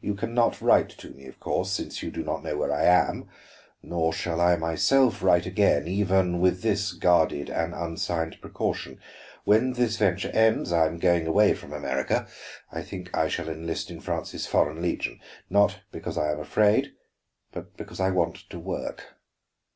You 0.00 0.16
can 0.16 0.34
not 0.34 0.60
write 0.60 0.88
to 0.88 1.08
me, 1.10 1.26
of 1.26 1.38
course, 1.38 1.70
since 1.70 2.02
you 2.02 2.10
do 2.10 2.24
not 2.24 2.42
know 2.42 2.56
where 2.56 2.72
I 2.72 2.82
am. 2.84 3.28
Nor 3.80 4.12
shall 4.12 4.40
I 4.40 4.56
myself 4.56 5.22
write 5.22 5.46
again, 5.46 5.86
even 5.86 6.40
with 6.40 6.62
this 6.62 6.92
guarded 6.92 7.48
and 7.48 7.72
unsigned 7.72 8.38
precaution. 8.40 8.98
When 9.44 9.74
this 9.74 9.98
venture 9.98 10.30
ends, 10.30 10.72
I 10.72 10.86
am 10.86 10.98
going 10.98 11.28
away 11.28 11.54
from 11.54 11.72
America; 11.72 12.26
I 12.72 12.82
think 12.82 13.16
I 13.16 13.28
shall 13.28 13.48
enlist 13.48 13.88
in 13.88 14.00
France's 14.00 14.48
Foreign 14.48 14.82
Legion. 14.82 15.20
Not 15.48 15.78
because 15.92 16.18
I 16.18 16.32
am 16.32 16.40
afraid, 16.40 16.96
but 17.52 17.76
because 17.76 18.00
I 18.00 18.10
want 18.10 18.50
to 18.50 18.58
work. 18.58 19.14